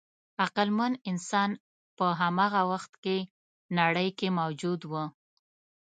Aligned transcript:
عقلمن 0.45 0.93
انسان 1.11 1.49
په 1.97 2.05
هماغه 2.21 2.61
وخت 2.71 2.91
کې 3.03 3.17
نړۍ 3.79 4.09
کې 4.17 4.27
موجود 4.39 4.81
و. 4.91 4.93